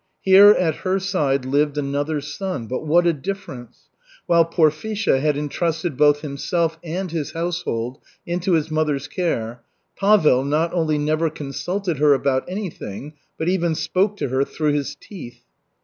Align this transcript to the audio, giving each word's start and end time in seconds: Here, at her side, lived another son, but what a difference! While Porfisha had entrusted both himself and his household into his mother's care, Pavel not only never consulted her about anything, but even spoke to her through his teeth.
Here, 0.23 0.49
at 0.49 0.77
her 0.77 0.97
side, 0.97 1.45
lived 1.45 1.77
another 1.77 2.21
son, 2.21 2.65
but 2.65 2.87
what 2.87 3.05
a 3.05 3.13
difference! 3.13 3.87
While 4.25 4.45
Porfisha 4.45 5.19
had 5.19 5.37
entrusted 5.37 5.95
both 5.95 6.21
himself 6.21 6.79
and 6.83 7.11
his 7.11 7.33
household 7.33 7.99
into 8.25 8.53
his 8.53 8.71
mother's 8.71 9.07
care, 9.07 9.61
Pavel 9.95 10.43
not 10.43 10.73
only 10.73 10.97
never 10.97 11.29
consulted 11.29 11.99
her 11.99 12.15
about 12.15 12.45
anything, 12.49 13.13
but 13.37 13.47
even 13.47 13.75
spoke 13.75 14.17
to 14.17 14.29
her 14.29 14.43
through 14.43 14.73
his 14.73 14.95
teeth. 14.99 15.43